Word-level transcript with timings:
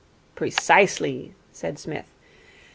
'Precisely,' 0.33 1.35
said 1.53 1.77
Psmith. 1.77 2.09